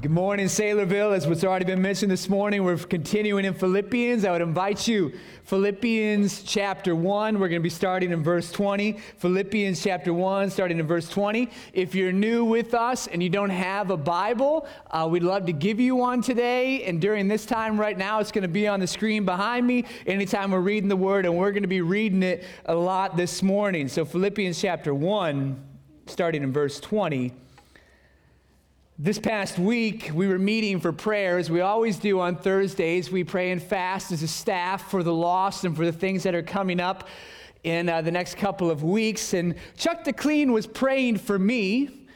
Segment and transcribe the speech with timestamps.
[0.00, 1.16] Good morning, Saylorville.
[1.16, 4.24] As what's already been mentioned this morning, we're continuing in Philippians.
[4.24, 7.40] I would invite you, Philippians chapter 1.
[7.40, 8.92] We're going to be starting in verse 20.
[9.16, 11.50] Philippians chapter 1, starting in verse 20.
[11.72, 15.52] If you're new with us and you don't have a Bible, uh, we'd love to
[15.52, 16.84] give you one today.
[16.84, 19.84] And during this time right now, it's going to be on the screen behind me
[20.06, 23.42] anytime we're reading the Word, and we're going to be reading it a lot this
[23.42, 23.88] morning.
[23.88, 25.60] So, Philippians chapter 1,
[26.06, 27.32] starting in verse 20.
[29.00, 31.48] This past week, we were meeting for prayers.
[31.48, 33.12] We always do on Thursdays.
[33.12, 36.34] We pray and fast as a staff for the lost and for the things that
[36.34, 37.06] are coming up
[37.62, 39.34] in uh, the next couple of weeks.
[39.34, 42.08] And Chuck DeClean was praying for me,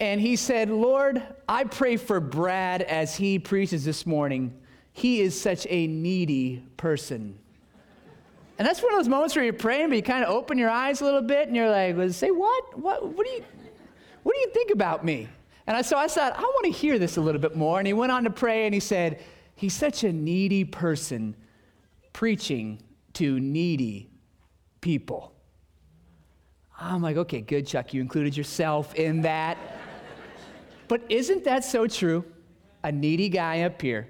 [0.00, 4.58] and he said, Lord, I pray for Brad as he preaches this morning.
[4.94, 7.38] He is such a needy person.
[8.58, 10.70] And that's one of those moments where you're praying, but you kind of open your
[10.70, 12.78] eyes a little bit, and you're like, say what?
[12.78, 13.44] What, what, do you,
[14.22, 15.28] what do you think about me?
[15.70, 17.78] And I, so I thought, I want to hear this a little bit more.
[17.78, 19.22] And he went on to pray and he said,
[19.54, 21.36] He's such a needy person
[22.12, 24.10] preaching to needy
[24.80, 25.32] people.
[26.76, 27.94] I'm like, okay, good, Chuck.
[27.94, 29.58] You included yourself in that.
[30.88, 32.24] but isn't that so true?
[32.82, 34.08] A needy guy up here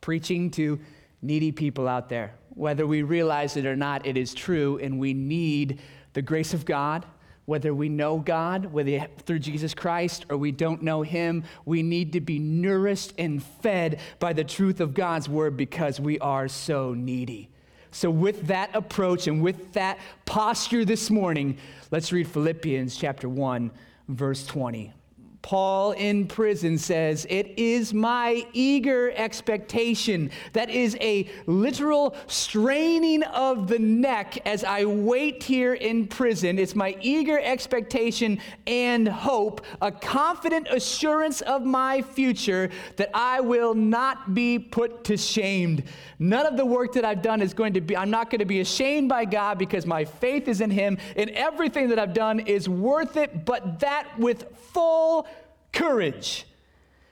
[0.00, 0.80] preaching to
[1.22, 2.34] needy people out there.
[2.48, 5.80] Whether we realize it or not, it is true, and we need
[6.14, 7.06] the grace of God
[7.48, 12.12] whether we know God, whether through Jesus Christ or we don't know Him, we need
[12.12, 16.92] to be nourished and fed by the truth of God's Word because we are so
[16.92, 17.48] needy.
[17.90, 21.56] So, with that approach and with that posture this morning,
[21.90, 23.70] let's read Philippians chapter 1,
[24.08, 24.92] verse 20.
[25.42, 30.30] Paul in prison says, It is my eager expectation.
[30.52, 36.58] That is a literal straining of the neck as I wait here in prison.
[36.58, 43.74] It's my eager expectation and hope, a confident assurance of my future that I will
[43.74, 45.82] not be put to shame.
[46.18, 48.44] None of the work that I've done is going to be, I'm not going to
[48.44, 52.40] be ashamed by God because my faith is in Him, and everything that I've done
[52.40, 55.26] is worth it, but that with full
[55.78, 56.44] courage.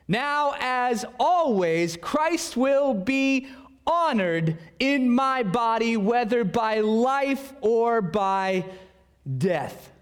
[0.09, 3.47] Now, as always, Christ will be
[3.87, 8.65] honored in my body, whether by life or by
[9.39, 9.93] death.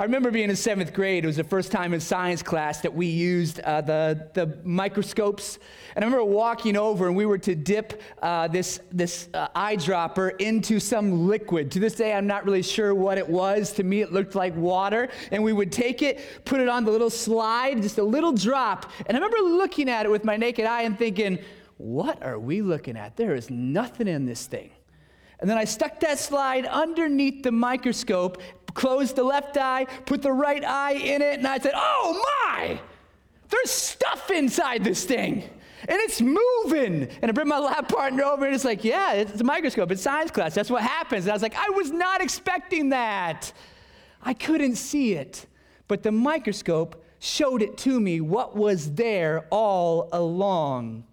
[0.00, 1.24] I remember being in seventh grade.
[1.24, 5.58] It was the first time in science class that we used uh, the, the microscopes.
[5.96, 10.40] And I remember walking over and we were to dip uh, this, this uh, eyedropper
[10.40, 11.72] into some liquid.
[11.72, 13.72] To this day, I'm not really sure what it was.
[13.72, 15.08] To me, it looked like water.
[15.32, 18.92] And we would take it, put it on the little slide, just a little drop.
[19.06, 21.40] And I remember looking at it with my naked eye and thinking,
[21.76, 23.16] what are we looking at?
[23.16, 24.70] There is nothing in this thing.
[25.40, 28.42] And then I stuck that slide underneath the microscope
[28.78, 32.80] closed the left eye, put the right eye in it, and I said, Oh my,
[33.48, 35.42] there's stuff inside this thing.
[35.88, 37.08] And it's moving.
[37.22, 39.90] And I bring my lab partner over, and it's like, Yeah, it's a microscope.
[39.90, 40.54] It's science class.
[40.54, 41.24] That's what happens.
[41.24, 43.52] And I was like, I was not expecting that.
[44.22, 45.46] I couldn't see it.
[45.88, 51.04] But the microscope showed it to me what was there all along.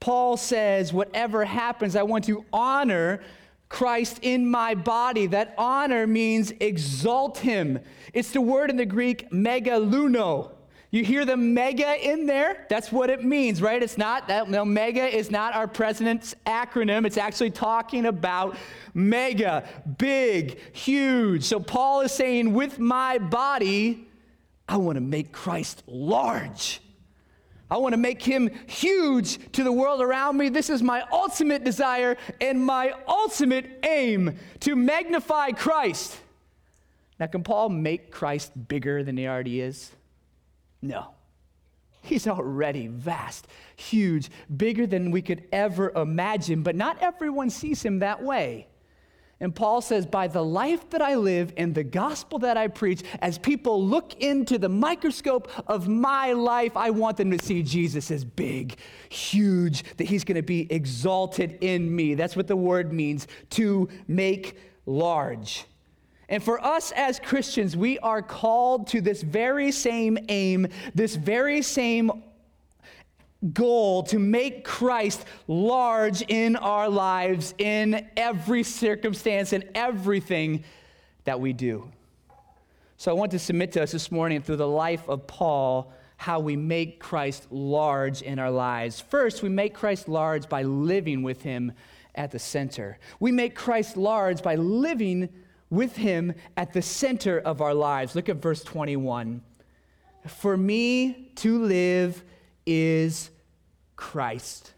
[0.00, 3.20] Paul says, Whatever happens, I want to honor
[3.68, 5.26] Christ in my body.
[5.26, 7.80] That honor means exalt him.
[8.12, 10.52] It's the word in the Greek megaluno.
[10.90, 12.64] You hear the mega in there?
[12.70, 13.82] That's what it means, right?
[13.82, 17.04] It's not that no mega is not our president's acronym.
[17.04, 18.56] It's actually talking about
[18.94, 21.42] mega, big, huge.
[21.44, 24.06] So Paul is saying with my body,
[24.68, 26.80] I want to make Christ large.
[27.70, 30.48] I want to make him huge to the world around me.
[30.48, 36.16] This is my ultimate desire and my ultimate aim to magnify Christ.
[37.18, 39.90] Now, can Paul make Christ bigger than he already is?
[40.80, 41.08] No.
[42.02, 47.98] He's already vast, huge, bigger than we could ever imagine, but not everyone sees him
[47.98, 48.68] that way.
[49.38, 53.02] And Paul says, by the life that I live and the gospel that I preach,
[53.20, 58.10] as people look into the microscope of my life, I want them to see Jesus
[58.10, 58.76] as big,
[59.10, 62.14] huge, that he's going to be exalted in me.
[62.14, 65.66] That's what the word means to make large.
[66.28, 71.60] And for us as Christians, we are called to this very same aim, this very
[71.62, 72.24] same
[73.52, 80.64] goal to make Christ large in our lives in every circumstance and everything
[81.24, 81.90] that we do.
[82.96, 86.40] So I want to submit to us this morning through the life of Paul how
[86.40, 89.00] we make Christ large in our lives.
[89.00, 91.72] First, we make Christ large by living with him
[92.14, 92.98] at the center.
[93.20, 95.28] We make Christ large by living
[95.68, 98.14] with him at the center of our lives.
[98.14, 99.42] Look at verse 21.
[100.26, 102.24] For me to live
[102.66, 103.30] is
[103.94, 104.72] Christ.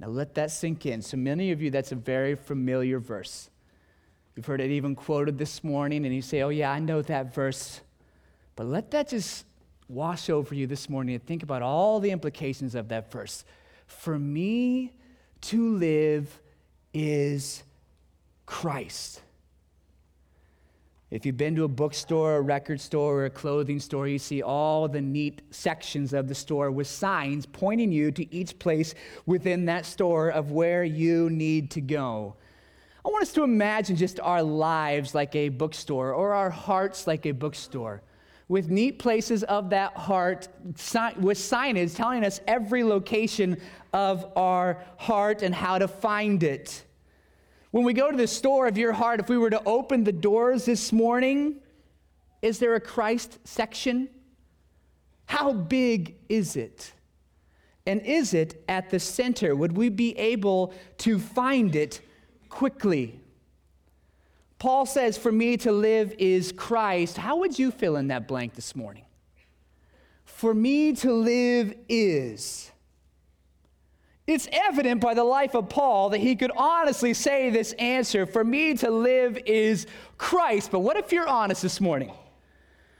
[0.00, 1.02] Now let that sink in.
[1.02, 3.50] So many of you, that's a very familiar verse.
[4.34, 7.34] You've heard it even quoted this morning, and you say, Oh, yeah, I know that
[7.34, 7.80] verse.
[8.56, 9.44] But let that just
[9.88, 13.44] wash over you this morning and think about all the implications of that verse.
[13.86, 14.92] For me
[15.42, 16.40] to live
[16.94, 17.62] is
[18.46, 19.20] Christ.
[21.12, 24.40] If you've been to a bookstore, a record store, or a clothing store, you see
[24.40, 28.94] all the neat sections of the store with signs pointing you to each place
[29.26, 32.34] within that store of where you need to go.
[33.04, 37.26] I want us to imagine just our lives like a bookstore or our hearts like
[37.26, 38.00] a bookstore
[38.48, 43.60] with neat places of that heart with signage telling us every location
[43.92, 46.84] of our heart and how to find it.
[47.72, 50.12] When we go to the store of your heart, if we were to open the
[50.12, 51.56] doors this morning,
[52.42, 54.08] is there a Christ section?
[55.24, 56.92] How big is it?
[57.86, 59.56] And is it at the center?
[59.56, 62.02] Would we be able to find it
[62.50, 63.18] quickly?
[64.58, 67.16] Paul says, For me to live is Christ.
[67.16, 69.06] How would you fill in that blank this morning?
[70.26, 72.71] For me to live is.
[74.32, 78.42] It's evident by the life of Paul that he could honestly say this answer for
[78.42, 79.86] me to live is
[80.16, 80.70] Christ.
[80.70, 82.10] But what if you're honest this morning?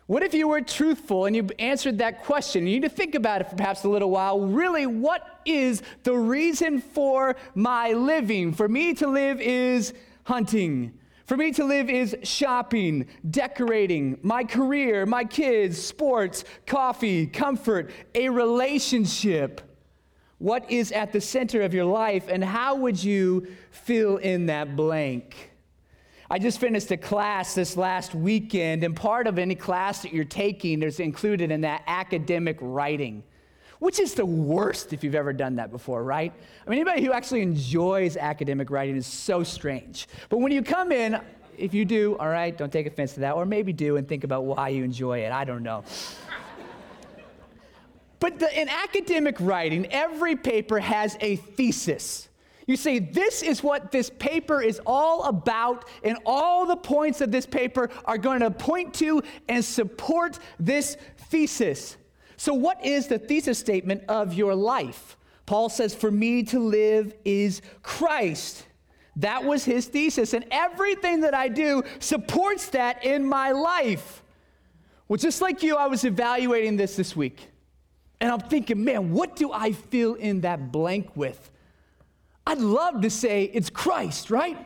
[0.09, 2.67] What if you were truthful and you answered that question?
[2.67, 4.41] You need to think about it for perhaps a little while.
[4.41, 8.53] Really, what is the reason for my living?
[8.53, 9.95] For me to live is
[10.25, 10.93] hunting.
[11.25, 18.29] For me to live is shopping, decorating, my career, my kids, sports, coffee, comfort, a
[18.29, 19.72] relationship
[20.43, 24.75] what is at the center of your life, and how would you fill in that
[24.75, 25.53] blank?
[26.29, 30.25] I just finished a class this last weekend, and part of any class that you're
[30.25, 33.23] taking is included in that academic writing,
[33.79, 36.33] which is the worst if you've ever done that before, right?
[36.67, 40.09] I mean, anybody who actually enjoys academic writing is so strange.
[40.29, 41.21] But when you come in,
[41.57, 44.25] if you do, all right, don't take offense to that, or maybe do and think
[44.25, 45.31] about why you enjoy it.
[45.31, 45.85] I don't know.
[48.23, 52.29] But the, in academic writing, every paper has a thesis.
[52.69, 57.33] You say, this is what this paper is all about, and all the points of
[57.33, 60.97] this paper are going to point to and support this
[61.31, 61.97] thesis.
[62.37, 65.17] So, what is the thesis statement of your life?
[65.45, 68.65] Paul says, For me to live is Christ.
[69.17, 74.23] That was his thesis, and everything that I do supports that in my life.
[75.09, 77.49] Well, just like you, I was evaluating this this week.
[78.23, 81.51] And I'm thinking, man, what do I fill in that blank with?
[82.47, 84.65] I'd love to say it's Christ, right?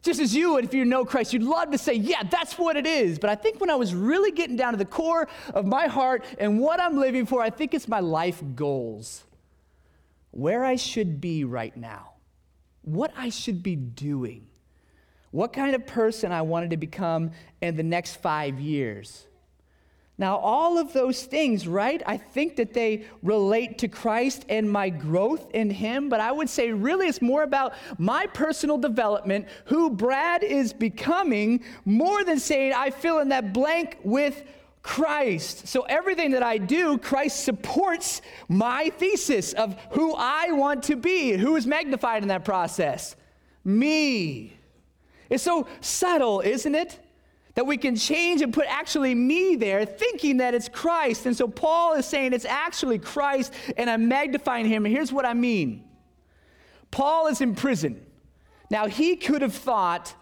[0.00, 2.78] Just as you would if you know Christ, you'd love to say, yeah, that's what
[2.78, 3.18] it is.
[3.18, 6.24] But I think when I was really getting down to the core of my heart
[6.38, 9.22] and what I'm living for, I think it's my life goals.
[10.30, 12.12] Where I should be right now,
[12.80, 14.46] what I should be doing,
[15.30, 19.27] what kind of person I wanted to become in the next five years.
[20.20, 22.02] Now, all of those things, right?
[22.04, 26.50] I think that they relate to Christ and my growth in Him, but I would
[26.50, 32.72] say really it's more about my personal development, who Brad is becoming, more than saying
[32.72, 34.42] I fill in that blank with
[34.82, 35.68] Christ.
[35.68, 41.32] So everything that I do, Christ supports my thesis of who I want to be.
[41.32, 43.14] Who is magnified in that process?
[43.64, 44.58] Me.
[45.30, 46.98] It's so subtle, isn't it?
[47.58, 51.26] That we can change and put actually me there, thinking that it's Christ.
[51.26, 54.86] And so Paul is saying it's actually Christ, and I'm magnifying him.
[54.86, 55.82] And here's what I mean
[56.92, 58.06] Paul is in prison.
[58.70, 60.14] Now, he could have thought,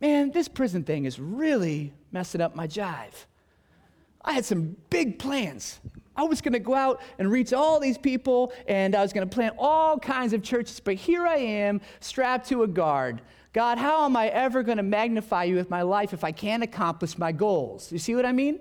[0.00, 3.24] man, this prison thing is really messing up my jive.
[4.24, 5.80] I had some big plans.
[6.14, 9.28] I was going to go out and reach all these people, and I was going
[9.28, 13.22] to plant all kinds of churches, but here I am, strapped to a guard.
[13.56, 16.62] God, how am I ever going to magnify you with my life if I can't
[16.62, 17.90] accomplish my goals?
[17.90, 18.60] You see what I mean?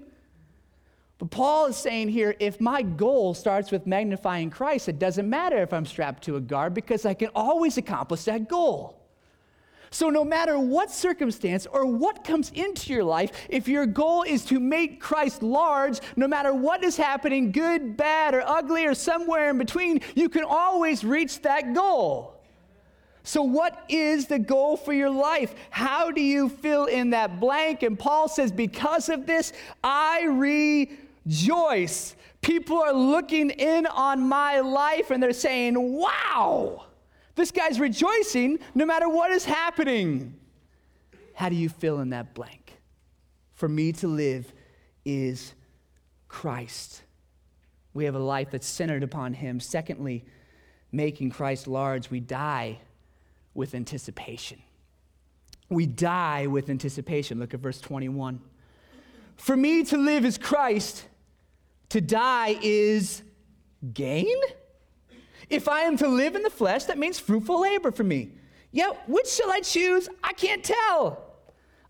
[1.18, 5.58] But Paul is saying here if my goal starts with magnifying Christ, it doesn't matter
[5.58, 8.98] if I'm strapped to a guard because I can always accomplish that goal.
[9.92, 14.46] So, no matter what circumstance or what comes into your life, if your goal is
[14.46, 19.50] to make Christ large, no matter what is happening, good, bad, or ugly, or somewhere
[19.50, 22.35] in between, you can always reach that goal.
[23.26, 25.56] So, what is the goal for your life?
[25.72, 27.82] How do you fill in that blank?
[27.82, 29.52] And Paul says, Because of this,
[29.84, 30.26] I
[31.26, 32.16] rejoice.
[32.42, 36.86] People are looking in on my life and they're saying, Wow,
[37.34, 40.36] this guy's rejoicing no matter what is happening.
[41.34, 42.78] How do you fill in that blank?
[43.54, 44.54] For me to live
[45.04, 45.56] is
[46.28, 47.02] Christ.
[47.96, 49.60] We have a life that's centered upon Him.
[49.60, 50.26] Secondly,
[50.92, 52.82] making Christ large, we die
[53.56, 54.62] with anticipation.
[55.70, 57.40] We die with anticipation.
[57.40, 58.40] Look at verse 21.
[59.38, 61.06] For me to live is Christ,
[61.90, 63.24] to die is
[63.94, 64.38] gain?
[65.50, 68.32] If I am to live in the flesh, that means fruitful labor for me.
[68.72, 70.10] Yet, which shall I choose?
[70.24, 71.24] I can't tell.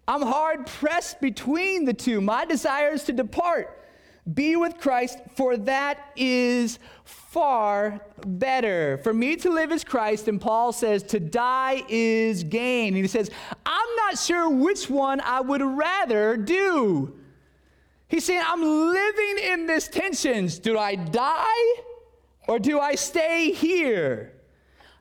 [0.08, 2.22] I'm hard pressed between the two.
[2.22, 3.85] My desire is to depart,
[4.34, 8.98] be with Christ, for that is far better.
[9.04, 12.96] For me to live is Christ, and Paul says to die is gain.
[12.96, 13.30] And he says,
[13.66, 17.16] I'm not sure which one I would rather do.
[18.08, 20.48] He's saying, I'm living in this tension.
[20.48, 21.82] Do I die
[22.48, 24.32] or do I stay here?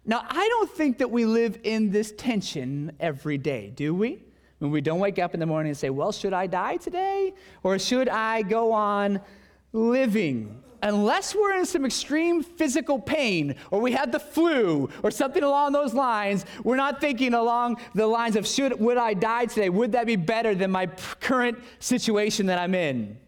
[0.04, 4.23] Now, I don't think that we live in this tension every day, do we?
[4.64, 7.34] When we don't wake up in the morning and say, Well, should I die today?
[7.62, 9.20] Or should I go on
[9.74, 10.62] living?
[10.82, 15.72] Unless we're in some extreme physical pain or we have the flu or something along
[15.72, 19.68] those lines, we're not thinking along the lines of should would I die today?
[19.68, 23.18] Would that be better than my current situation that I'm in?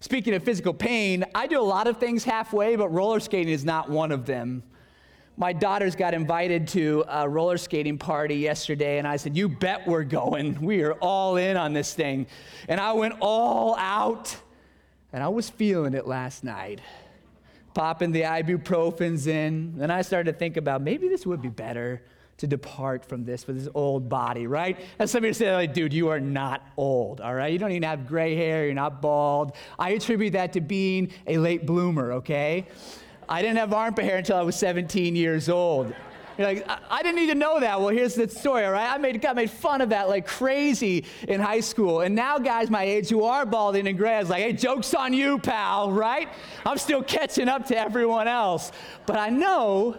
[0.00, 3.64] Speaking of physical pain, I do a lot of things halfway, but roller skating is
[3.64, 4.64] not one of them
[5.38, 9.86] my daughters got invited to a roller skating party yesterday, and I said, You bet
[9.86, 10.60] we're going.
[10.60, 12.26] We are all in on this thing.
[12.68, 14.36] And I went all out,
[15.12, 16.80] and I was feeling it last night.
[17.72, 22.02] Popping the ibuprofens in, and I started to think about maybe this would be better
[22.38, 24.78] to depart from this with this old body, right?
[24.98, 27.52] And somebody said, like, dude, you are not old, all right?
[27.52, 29.52] You don't even have gray hair, you're not bald.
[29.78, 32.66] I attribute that to being a late bloomer, okay?
[33.28, 35.94] I didn't have armpit hair until I was 17 years old.
[36.38, 37.80] You're like, I, I didn't to know that.
[37.80, 38.92] Well, here's the story, all right?
[38.92, 42.02] I made, got made fun of that like crazy in high school.
[42.02, 44.94] And now, guys my age who are balding and gray, I was like, hey, joke's
[44.94, 46.28] on you, pal, right?
[46.64, 48.70] I'm still catching up to everyone else.
[49.04, 49.98] But I know,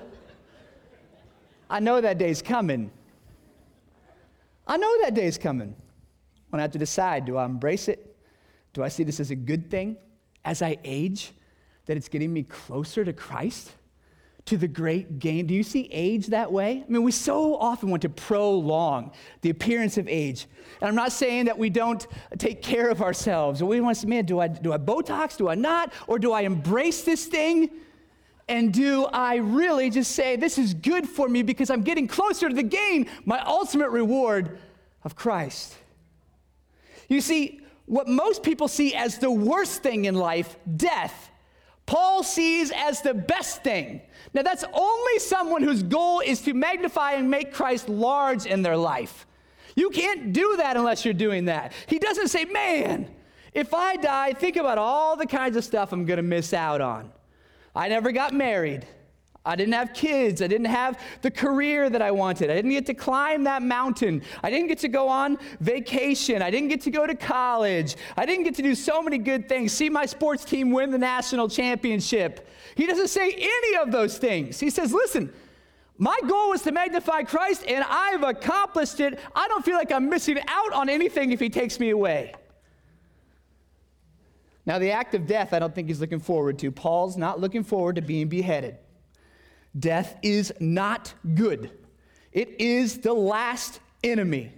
[1.70, 2.90] I know that day's coming.
[4.66, 5.76] I know that day's coming
[6.50, 8.16] when I have to decide do I embrace it?
[8.74, 9.98] Do I see this as a good thing
[10.46, 11.34] as I age?
[11.90, 13.72] That it's getting me closer to Christ,
[14.46, 15.48] to the great gain.
[15.48, 16.84] Do you see age that way?
[16.88, 20.46] I mean, we so often want to prolong the appearance of age.
[20.82, 22.06] And I'm not saying that we don't
[22.38, 23.64] take care of ourselves.
[23.64, 25.36] We want to say, man, do I, do I Botox?
[25.36, 25.92] Do I not?
[26.06, 27.72] Or do I embrace this thing?
[28.48, 32.50] And do I really just say, this is good for me because I'm getting closer
[32.50, 34.60] to the gain, my ultimate reward
[35.04, 35.76] of Christ?
[37.08, 41.29] You see, what most people see as the worst thing in life, death,
[41.90, 44.02] Paul sees as the best thing.
[44.36, 48.78] Now, that's only someone whose goal is to magnify and make Christ large in their
[48.78, 49.26] life.
[49.76, 51.74] You can't do that unless you're doing that.
[51.88, 53.10] He doesn't say, man,
[53.56, 56.80] if I die, think about all the kinds of stuff I'm going to miss out
[56.80, 57.12] on.
[57.76, 58.86] I never got married.
[59.46, 60.42] I didn't have kids.
[60.42, 62.52] I didn't have the career that I wanted.
[62.52, 64.22] I didn't get to climb that mountain.
[64.44, 66.42] I didn't get to go on vacation.
[66.42, 67.96] I didn't get to go to college.
[68.18, 69.72] I didn't get to do so many good things.
[69.72, 72.48] See my sports team win the national championship.
[72.76, 74.60] He doesn't say any of those things.
[74.60, 75.34] He says, listen,
[75.98, 79.20] my goal was to magnify Christ, and I've accomplished it.
[79.36, 82.34] I don't feel like I'm missing out on anything if he takes me away.
[84.66, 86.72] Now, the act of death, I don't think he's looking forward to.
[86.72, 88.78] Paul's not looking forward to being beheaded.
[89.78, 91.72] Death is not good,
[92.32, 94.54] it is the last enemy.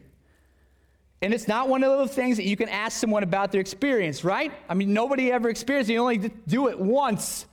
[1.24, 4.24] And it's not one of those things that you can ask someone about their experience,
[4.24, 4.52] right?
[4.68, 5.94] I mean, nobody ever experienced it.
[5.94, 7.46] You only do it once.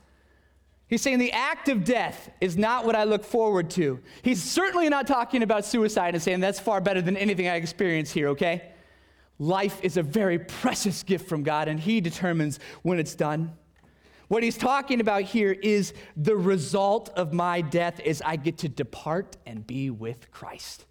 [0.88, 4.00] He's saying the act of death is not what I look forward to.
[4.22, 8.10] He's certainly not talking about suicide and saying that's far better than anything I experience
[8.10, 8.70] here, okay?
[9.38, 13.52] Life is a very precious gift from God, and He determines when it's done.
[14.28, 18.68] What he's talking about here is the result of my death is I get to
[18.68, 20.84] depart and be with Christ.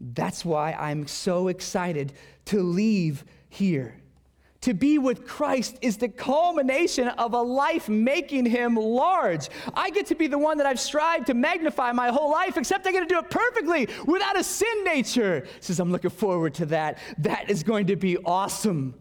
[0.00, 2.12] That's why I'm so excited
[2.46, 3.96] to leave here.
[4.62, 9.48] To be with Christ is the culmination of a life making him large.
[9.74, 12.86] I get to be the one that I've strived to magnify my whole life, except
[12.86, 15.48] I get to do it perfectly without a sin nature.
[15.58, 16.98] Says, I'm looking forward to that.
[17.18, 18.94] That is going to be awesome.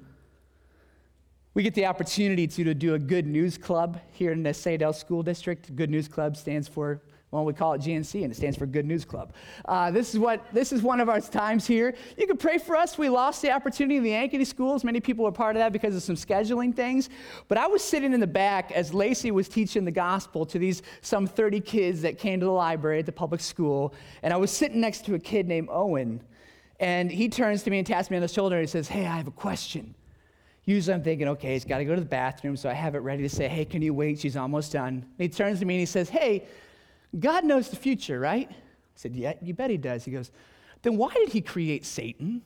[1.54, 4.96] We get the opportunity to, to do a good news club here in the Saydel
[4.96, 5.76] School District.
[5.76, 8.86] Good News Club stands for, well, we call it GNC, and it stands for Good
[8.86, 9.34] News Club.
[9.66, 11.94] Uh, this is what this is one of our times here.
[12.18, 12.98] You can pray for us.
[12.98, 14.86] We lost the opportunity in the Ankeny schools.
[14.86, 17.10] Many people were part of that because of some scheduling things.
[17.50, 20.84] But I was sitting in the back as Lacey was teaching the gospel to these
[21.02, 23.94] some 30 kids that came to the library at the public school,
[24.24, 26.24] and I was sitting next to a kid named Owen,
[26.80, 29.06] and he turns to me and taps me on the shoulder and he says, "Hey,
[29.06, 29.96] I have a question."
[30.66, 33.00] Usually I'm thinking, okay, he's got to go to the bathroom, so I have it
[33.00, 34.20] ready to say, hey, can you wait?
[34.20, 34.94] She's almost done.
[34.94, 36.46] And he turns to me and he says, hey,
[37.20, 38.48] God knows the future, right?
[38.50, 38.56] I
[38.96, 40.06] said, yeah, you bet he does.
[40.06, 40.32] He goes,
[40.84, 42.42] then why did he create Satan?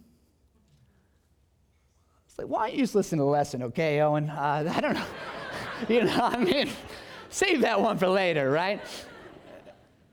[2.28, 4.30] It's like, why don't you just listen to the lesson, okay, Owen?
[4.30, 5.06] Uh, I don't know.
[5.90, 6.70] you know, I mean,
[7.30, 8.82] save that one for later, right?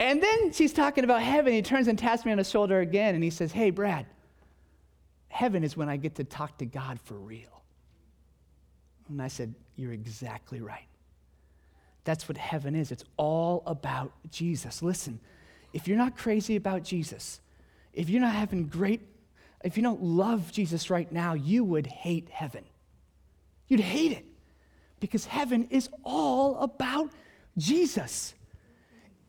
[0.00, 1.52] And then she's talking about heaven.
[1.52, 4.06] He turns and taps me on the shoulder again, and he says, hey, Brad,
[5.28, 7.62] heaven is when I get to talk to God for real.
[9.09, 10.87] And I said, You're exactly right.
[12.04, 12.90] That's what heaven is.
[12.90, 14.82] It's all about Jesus.
[14.82, 15.21] Listen,
[15.73, 17.40] if you're not crazy about Jesus,
[17.92, 19.00] if you're not having great,
[19.64, 22.64] if you don't love Jesus right now, you would hate heaven.
[23.68, 24.25] You'd hate it
[25.00, 27.11] because heaven is all about
[27.56, 28.35] Jesus.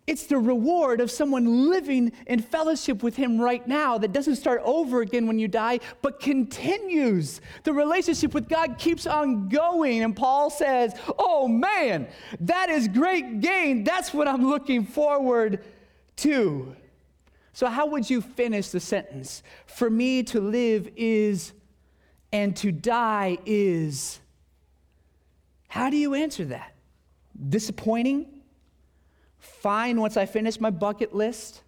[0.06, 4.62] It's the reward of someone living in fellowship with Him right now that doesn't start
[4.66, 7.40] over again when you die, but continues.
[7.64, 10.04] The relationship with God keeps on going.
[10.04, 12.08] And Paul says, Oh man,
[12.42, 13.86] that is great gain.
[13.86, 15.64] That's what I'm looking forward
[16.18, 16.76] to.
[17.54, 19.42] So, how would you finish the sentence?
[19.68, 21.54] For me to live is,
[22.34, 24.20] and to die is.
[25.70, 26.76] How do you answer that?
[27.50, 28.33] Disappointing?
[29.64, 31.64] Fine once I finish my bucket list.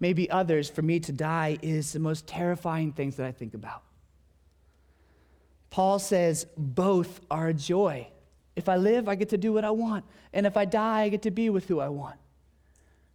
[0.00, 3.82] Maybe others, for me to die is the most terrifying things that I think about.
[5.68, 8.08] Paul says both are a joy.
[8.56, 10.06] If I live, I get to do what I want.
[10.32, 12.16] And if I die, I get to be with who I want.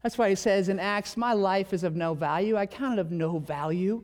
[0.03, 2.55] That's why he says in Acts, My life is of no value.
[2.55, 4.03] I count it of no value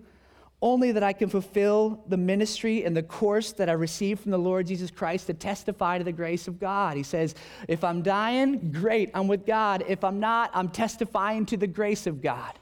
[0.61, 4.37] only that I can fulfill the ministry and the course that I received from the
[4.37, 6.95] Lord Jesus Christ to testify to the grace of God.
[6.95, 7.33] He says,
[7.67, 9.83] if I'm dying, great, I'm with God.
[9.87, 12.53] If I'm not, I'm testifying to the grace of God.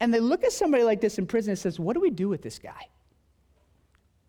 [0.00, 2.28] And they look at somebody like this in prison and says, what do we do
[2.28, 2.88] with this guy?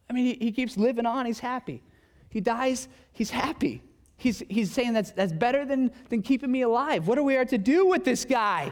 [0.09, 1.81] I mean, he, he keeps living on, he's happy.
[2.29, 3.81] He dies, he's happy.
[4.17, 7.07] He's, he's saying that's, that's better than, than keeping me alive.
[7.07, 8.71] What are we are to do with this guy?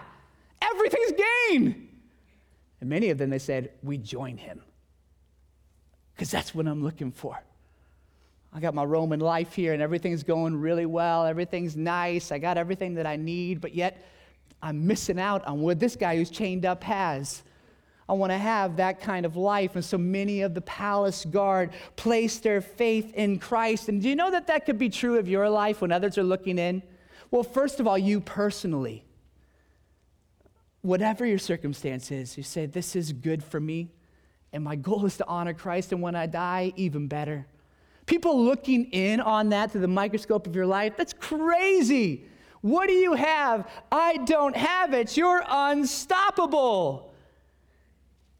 [0.61, 1.13] Everything's
[1.49, 1.88] gain.
[2.81, 4.61] And many of them, they said, We join him.
[6.13, 7.41] Because that's what I'm looking for.
[8.51, 11.25] I got my Roman life here and everything's going really well.
[11.25, 12.31] Everything's nice.
[12.31, 14.03] I got everything that I need, but yet
[14.61, 17.43] I'm missing out on what this guy who's chained up has.
[18.09, 19.75] I want to have that kind of life.
[19.75, 23.87] And so many of the palace guard place their faith in Christ.
[23.87, 26.23] And do you know that that could be true of your life when others are
[26.23, 26.81] looking in?
[27.29, 29.05] Well, first of all, you personally
[30.81, 33.89] whatever your circumstance is, you say, This is good for me,
[34.53, 37.45] and my goal is to honor Christ, and when I die, even better.
[38.05, 42.25] People looking in on that through the microscope of your life, that's crazy.
[42.61, 43.69] What do you have?
[43.91, 45.15] I don't have it.
[45.15, 47.13] You're unstoppable.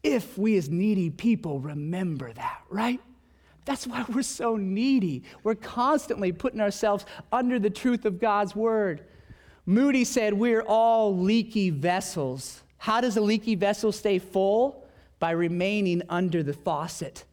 [0.02, 3.00] If we as needy people remember that, right?
[3.64, 5.22] That's why we're so needy.
[5.42, 9.04] We're constantly putting ourselves under the truth of God's word.
[9.70, 12.64] Moody said, We're all leaky vessels.
[12.76, 14.84] How does a leaky vessel stay full?
[15.20, 17.24] By remaining under the faucet.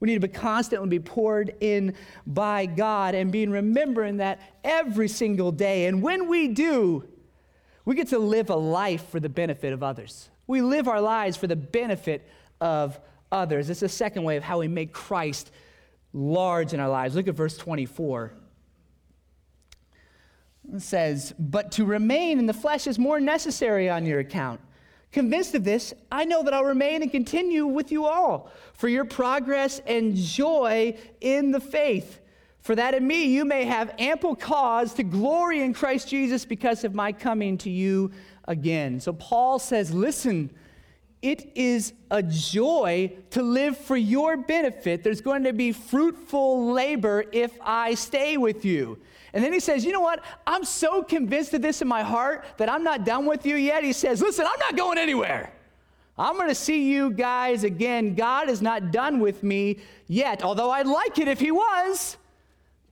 [0.00, 1.94] We need to be constantly be poured in
[2.26, 5.86] by God and being remembering that every single day.
[5.86, 7.06] And when we do,
[7.84, 10.28] we get to live a life for the benefit of others.
[10.48, 12.28] We live our lives for the benefit
[12.60, 12.98] of
[13.30, 13.70] others.
[13.70, 15.52] It's the second way of how we make Christ
[16.12, 17.14] large in our lives.
[17.14, 18.32] Look at verse 24.
[20.78, 24.60] Says, But to remain in the flesh is more necessary on your account.
[25.12, 29.04] Convinced of this, I know that I'll remain and continue with you all for your
[29.04, 32.20] progress and joy in the faith.
[32.60, 36.84] For that in me you may have ample cause to glory in Christ Jesus because
[36.84, 38.10] of my coming to you
[38.46, 39.00] again.
[39.00, 40.50] So Paul says, Listen,
[41.22, 45.02] it is a joy to live for your benefit.
[45.02, 48.98] There's going to be fruitful labor if I stay with you.
[49.36, 50.24] And then he says, You know what?
[50.46, 53.84] I'm so convinced of this in my heart that I'm not done with you yet.
[53.84, 55.52] He says, Listen, I'm not going anywhere.
[56.16, 58.14] I'm going to see you guys again.
[58.14, 62.16] God is not done with me yet, although I'd like it if he was.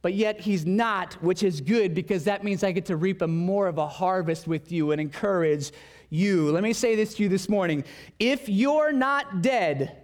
[0.03, 3.27] But yet he's not, which is good because that means I get to reap a
[3.27, 5.73] more of a harvest with you and encourage
[6.11, 6.53] you.
[6.53, 7.85] Let me say this to you this morning.
[8.19, 9.97] If you're not dead,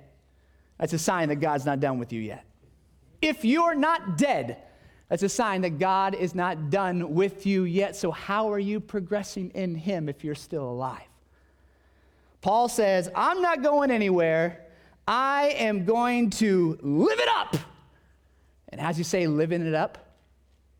[0.78, 2.46] that's a sign that God's not done with you yet.
[3.20, 4.56] If you're not dead,
[5.10, 7.96] that's a sign that God is not done with you yet.
[7.96, 11.02] So, how are you progressing in Him if you're still alive?
[12.40, 14.66] Paul says, I'm not going anywhere.
[15.08, 17.56] I am going to live it up.
[18.68, 20.14] And as you say, living it up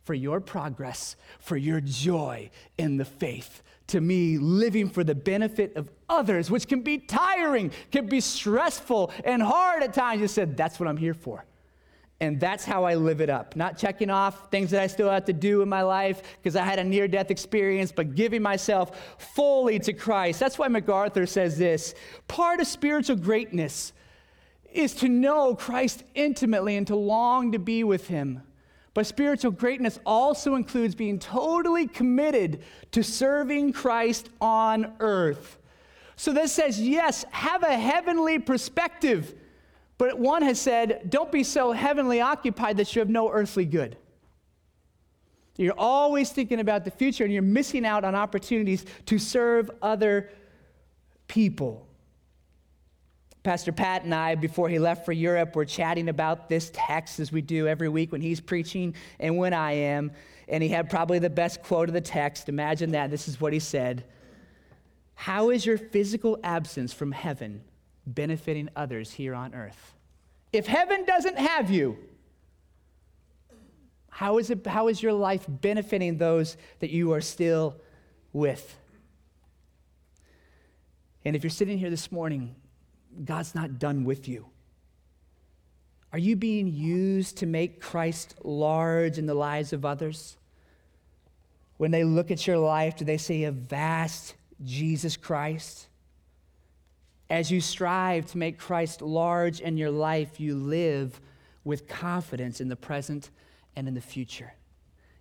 [0.04, 3.64] for your progress, for your joy in the faith.
[3.88, 9.10] To me, living for the benefit of others, which can be tiring, can be stressful
[9.24, 10.20] and hard at times.
[10.20, 11.44] You said, That's what I'm here for.
[12.20, 13.56] And that's how I live it up.
[13.56, 16.64] Not checking off things that I still have to do in my life because I
[16.64, 20.38] had a near death experience, but giving myself fully to Christ.
[20.38, 21.94] That's why MacArthur says this
[22.28, 23.94] part of spiritual greatness
[24.70, 28.42] is to know Christ intimately and to long to be with him.
[28.92, 35.58] But spiritual greatness also includes being totally committed to serving Christ on earth.
[36.16, 39.34] So this says, yes, have a heavenly perspective
[40.00, 43.98] but one has said, don't be so heavenly occupied that you have no earthly good.
[45.58, 50.30] You're always thinking about the future and you're missing out on opportunities to serve other
[51.28, 51.86] people.
[53.42, 57.30] Pastor Pat and I, before he left for Europe, were chatting about this text as
[57.30, 60.12] we do every week when he's preaching and when I am.
[60.48, 62.48] And he had probably the best quote of the text.
[62.48, 63.10] Imagine that.
[63.10, 64.04] This is what he said
[65.14, 67.60] How is your physical absence from heaven
[68.14, 69.94] benefiting others here on earth.
[70.52, 71.96] If heaven doesn't have you,
[74.08, 77.76] how is, it, how is your life benefiting those that you are still
[78.32, 78.76] with?
[81.24, 82.54] And if you're sitting here this morning,
[83.24, 84.46] God's not done with you.
[86.12, 90.36] Are you being used to make Christ large in the lives of others?
[91.76, 95.86] When they look at your life, do they see a vast Jesus Christ?
[97.30, 101.20] As you strive to make Christ large in your life, you live
[101.62, 103.30] with confidence in the present
[103.76, 104.52] and in the future.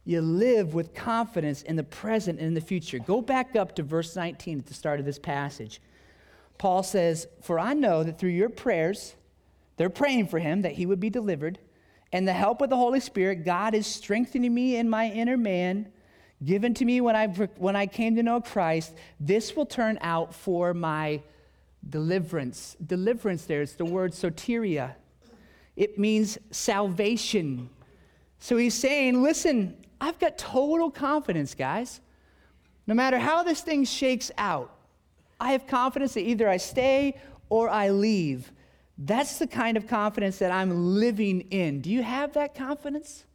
[0.05, 2.97] You live with confidence in the present and in the future.
[2.97, 5.81] Go back up to verse 19 at the start of this passage.
[6.57, 9.13] Paul says, For I know that through your prayers,
[9.77, 11.59] they're praying for him that he would be delivered,
[12.11, 15.91] and the help of the Holy Spirit, God is strengthening me in my inner man,
[16.43, 18.95] given to me when I, when I came to know Christ.
[19.19, 21.21] This will turn out for my
[21.87, 22.75] deliverance.
[22.85, 24.95] Deliverance there, it's the word soteria.
[25.75, 27.69] It means salvation.
[28.39, 32.01] So he's saying, listen, I've got total confidence, guys.
[32.87, 34.75] No matter how this thing shakes out,
[35.39, 38.51] I have confidence that either I stay or I leave.
[38.97, 41.81] That's the kind of confidence that I'm living in.
[41.81, 43.25] Do you have that confidence?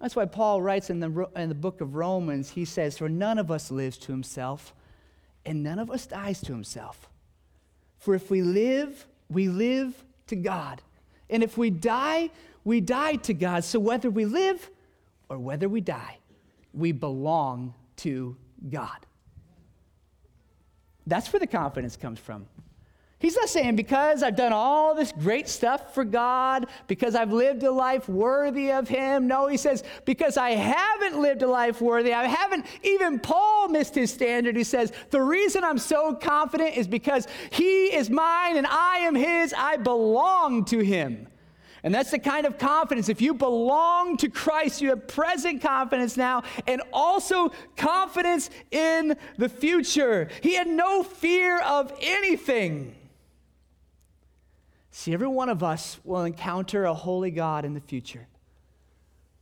[0.00, 3.38] That's why Paul writes in the, in the book of Romans, he says, For none
[3.38, 4.74] of us lives to himself,
[5.44, 7.08] and none of us dies to himself.
[8.00, 9.94] For if we live, we live
[10.26, 10.82] to God.
[11.28, 12.30] And if we die,
[12.64, 13.62] we die to God.
[13.62, 14.68] So whether we live
[15.28, 16.18] or whether we die,
[16.74, 18.36] we belong to
[18.68, 19.06] God.
[21.06, 22.46] That's where the confidence comes from.
[23.20, 27.62] He's not saying because I've done all this great stuff for God, because I've lived
[27.62, 29.26] a life worthy of Him.
[29.26, 32.14] No, he says, because I haven't lived a life worthy.
[32.14, 34.56] I haven't, even Paul missed his standard.
[34.56, 39.14] He says, the reason I'm so confident is because He is mine and I am
[39.14, 39.52] His.
[39.56, 41.28] I belong to Him.
[41.82, 43.10] And that's the kind of confidence.
[43.10, 49.50] If you belong to Christ, you have present confidence now and also confidence in the
[49.50, 50.28] future.
[50.42, 52.96] He had no fear of anything.
[54.90, 58.26] See, every one of us will encounter a holy God in the future.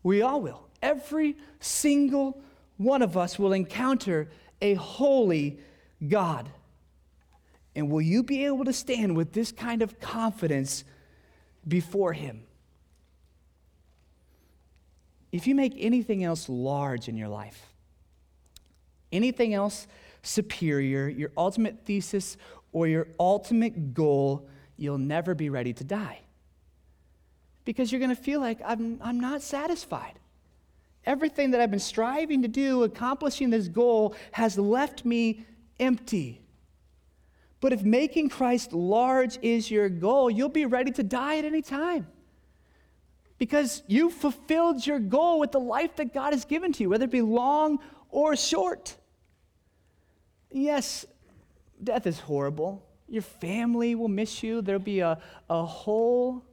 [0.02, 0.68] We all will.
[0.82, 2.40] Every single
[2.76, 4.28] one of us will encounter
[4.60, 5.58] a holy
[6.06, 6.48] God.
[7.74, 10.84] And will you be able to stand with this kind of confidence
[11.66, 12.44] before Him?
[15.30, 17.72] If you make anything else large in your life,
[19.12, 19.86] anything else
[20.22, 22.36] superior, your ultimate thesis
[22.72, 26.20] or your ultimate goal, you'll never be ready to die.
[27.64, 30.18] Because you're going to feel like I'm, I'm not satisfied.
[31.04, 35.44] Everything that I've been striving to do, accomplishing this goal, has left me
[35.78, 36.40] empty.
[37.60, 41.60] But if making Christ large is your goal, you'll be ready to die at any
[41.60, 42.06] time.
[43.36, 47.04] Because you fulfilled your goal with the life that God has given to you, whether
[47.04, 47.78] it be long
[48.10, 48.96] or short.
[50.50, 51.04] Yes,
[51.82, 52.87] death is horrible.
[53.08, 54.60] Your family will miss you.
[54.60, 55.18] There'll be a,
[55.48, 56.44] a hole.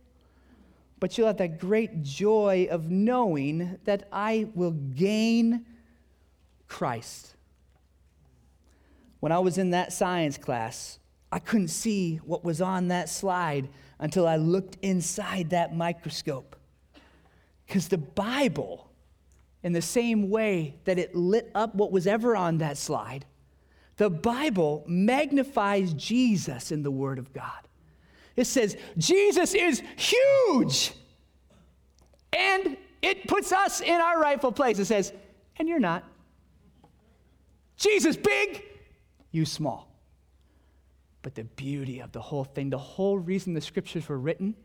[0.99, 5.65] But you'll have that great joy of knowing that I will gain
[6.67, 7.35] Christ.
[9.19, 10.99] When I was in that science class,
[11.31, 13.67] I couldn't see what was on that slide
[13.99, 16.55] until I looked inside that microscope.
[17.67, 18.89] Because the Bible,
[19.63, 23.25] in the same way that it lit up what was ever on that slide,
[23.97, 27.51] the Bible magnifies Jesus in the Word of God.
[28.35, 30.91] It says, Jesus is huge.
[32.33, 34.79] And it puts us in our rightful place.
[34.79, 35.13] It says,
[35.57, 36.03] and you're not.
[37.77, 38.63] Jesus big,
[39.31, 39.89] you small.
[41.21, 44.55] But the beauty of the whole thing, the whole reason the scriptures were written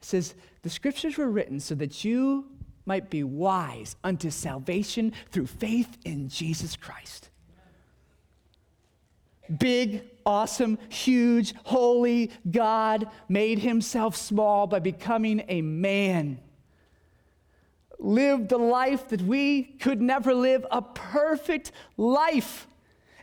[0.00, 2.46] says, The scriptures were written so that you
[2.86, 7.30] might be wise unto salvation through faith in Jesus Christ.
[9.58, 16.40] Big, awesome, huge, holy God made himself small by becoming a man.
[17.98, 22.66] Lived the life that we could never live, a perfect life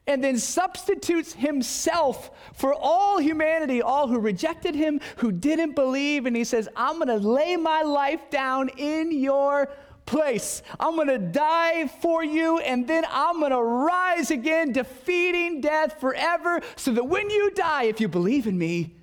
[0.06, 6.26] and then substitutes himself for all humanity, all who rejected him, who didn't believe.
[6.26, 9.72] And he says, I'm going to lay my life down in your
[10.06, 10.62] place.
[10.80, 16.00] I'm going to die for you, and then I'm going to rise again, defeating death
[16.00, 18.96] forever, so that when you die, if you believe in me,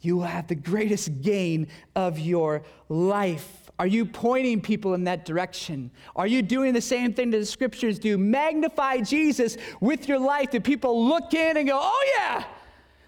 [0.00, 3.70] you will have the greatest gain of your life.
[3.78, 5.90] Are you pointing people in that direction?
[6.14, 8.16] Are you doing the same thing that the scriptures do?
[8.16, 12.44] Magnify Jesus with your life that people look in and go, oh, yeah,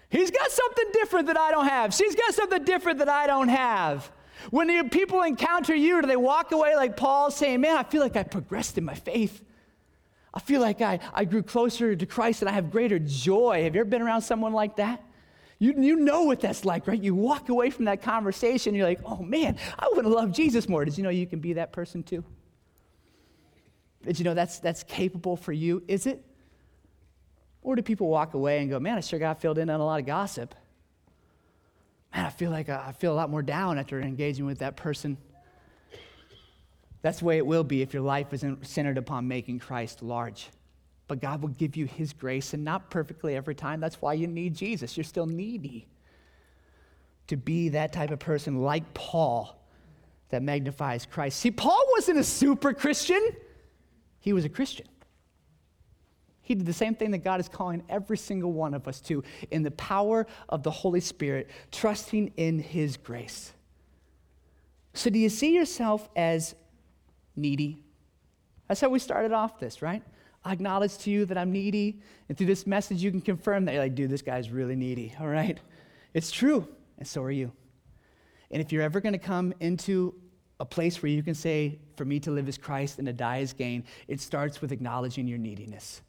[0.09, 1.93] he's got something different that I don't have.
[1.93, 4.11] She's got something different that I don't have.
[4.51, 8.01] When the people encounter you, do they walk away like Paul saying, man, I feel
[8.01, 9.43] like I progressed in my faith?
[10.33, 13.63] I feel like I, I grew closer to Christ and I have greater joy.
[13.63, 15.03] Have you ever been around someone like that?
[15.59, 17.01] You, you know what that's like, right?
[17.01, 20.69] You walk away from that conversation, you're like, oh man, I would have loved Jesus
[20.69, 20.85] more.
[20.85, 22.23] Did you know you can be that person too?
[24.03, 25.83] Did you know that's, that's capable for you?
[25.87, 26.23] Is it?
[27.63, 29.85] Or do people walk away and go, man, I sure got filled in on a
[29.85, 30.53] lot of gossip?
[32.15, 34.75] Man, I feel like uh, I feel a lot more down after engaging with that
[34.75, 35.17] person.
[37.01, 40.49] That's the way it will be if your life isn't centered upon making Christ large
[41.07, 43.79] but God will give you His grace and not perfectly every time.
[43.79, 44.97] That's why you need Jesus.
[44.97, 45.87] You're still needy
[47.27, 49.57] to be that type of person like Paul
[50.29, 51.39] that magnifies Christ.
[51.39, 53.21] See, Paul wasn't a super Christian,
[54.19, 54.87] he was a Christian.
[56.47, 59.21] He did the same thing that God is calling every single one of us to
[59.51, 63.51] in the power of the Holy Spirit, trusting in His grace.
[64.93, 66.55] So, do you see yourself as
[67.35, 67.83] needy?
[68.69, 70.01] That's how we started off this, right?
[70.45, 71.99] I acknowledge to you that I'm needy.
[72.29, 75.13] And through this message, you can confirm that you're like, dude, this guy's really needy,
[75.19, 75.59] all right?
[76.13, 76.65] It's true,
[76.97, 77.51] and so are you.
[78.51, 80.15] And if you're ever going to come into
[80.61, 83.39] a place where you can say, for me to live is Christ and to die
[83.39, 86.03] is gain, it starts with acknowledging your neediness.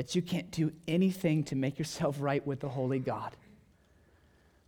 [0.00, 3.36] That you can't do anything to make yourself right with the Holy God.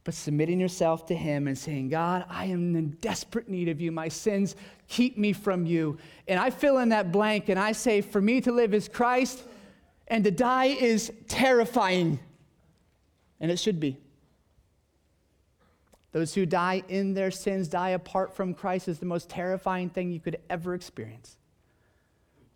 [0.04, 3.90] But submitting yourself to Him and saying, God, I am in desperate need of you.
[3.92, 4.56] My sins
[4.88, 5.96] keep me from you.
[6.28, 9.42] And I fill in that blank and I say, For me to live is Christ,
[10.06, 12.20] and to die is terrifying.
[13.40, 13.96] And it should be.
[16.12, 20.12] Those who die in their sins, die apart from Christ, is the most terrifying thing
[20.12, 21.38] you could ever experience.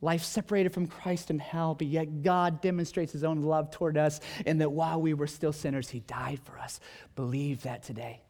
[0.06, 4.20] Life separated from Christ in hell, but yet God demonstrates his own love toward us,
[4.46, 6.78] and that while we were still sinners, he died for us.
[7.16, 8.20] Believe that today.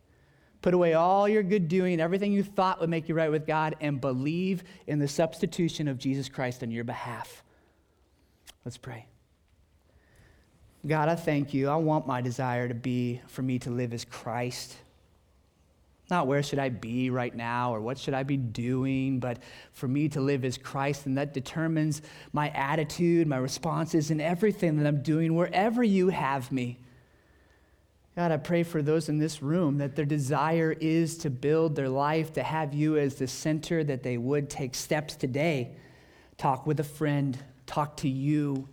[0.63, 3.77] Put away all your good doing, everything you thought would make you right with God,
[3.83, 7.43] and believe in the substitution of Jesus Christ on your behalf.
[8.65, 9.05] Let's pray.
[10.87, 11.69] God, I thank you.
[11.69, 14.77] I want my desire to be for me to live as Christ.
[16.09, 19.39] Not where should I be right now or what should I be doing, but
[19.73, 22.01] for me to live as Christ, and that determines
[22.33, 26.79] my attitude, my responses, and everything that I'm doing wherever you have me.
[28.15, 31.89] God, I pray for those in this room that their desire is to build their
[31.89, 35.73] life, to have you as the center, that they would take steps today.
[36.39, 38.69] Talk with a friend, talk to you.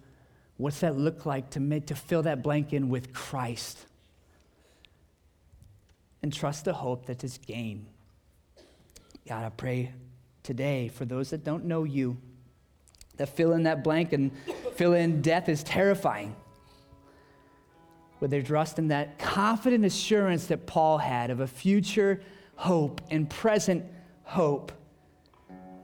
[0.57, 3.85] What's that look like to, make, to fill that blank in with Christ?
[6.23, 7.85] And trust the hope that is gain.
[9.27, 9.93] God, I pray
[10.41, 12.17] today for those that don't know you,
[13.17, 14.31] that fill in that blank and
[14.75, 16.35] fill in death is terrifying
[18.19, 22.21] with their trust in that confident assurance that Paul had of a future
[22.55, 23.83] hope and present
[24.23, 24.71] hope.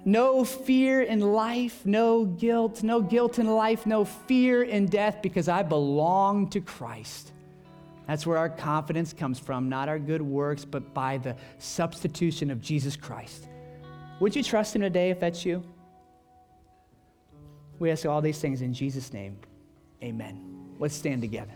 [0.05, 5.49] No fear in life, no guilt, no guilt in life, no fear in death because
[5.49, 7.33] I belong to Christ.
[8.09, 12.59] That's where our confidence comes from, not our good works, but by the substitution of
[12.59, 13.47] Jesus Christ.
[14.19, 15.63] Would you trust Him today if that's you?
[17.77, 19.37] We ask all these things in Jesus' name.
[20.01, 20.73] Amen.
[20.79, 21.53] Let's stand together.